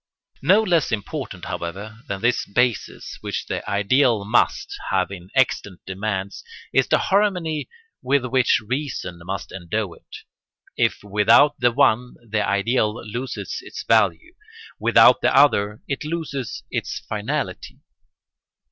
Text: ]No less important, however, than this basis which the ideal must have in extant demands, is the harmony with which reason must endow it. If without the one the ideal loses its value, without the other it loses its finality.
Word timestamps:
]No 0.55 0.63
less 0.63 0.91
important, 0.91 1.45
however, 1.45 1.99
than 2.07 2.21
this 2.21 2.43
basis 2.47 3.19
which 3.21 3.45
the 3.45 3.61
ideal 3.69 4.25
must 4.25 4.75
have 4.89 5.11
in 5.11 5.29
extant 5.35 5.79
demands, 5.85 6.43
is 6.73 6.87
the 6.87 6.97
harmony 6.97 7.69
with 8.01 8.25
which 8.25 8.59
reason 8.65 9.19
must 9.23 9.51
endow 9.51 9.93
it. 9.93 10.17
If 10.75 11.03
without 11.03 11.59
the 11.59 11.71
one 11.71 12.15
the 12.27 12.43
ideal 12.43 13.05
loses 13.05 13.59
its 13.61 13.83
value, 13.83 14.33
without 14.79 15.21
the 15.21 15.35
other 15.37 15.83
it 15.87 16.03
loses 16.03 16.63
its 16.71 16.97
finality. 17.07 17.81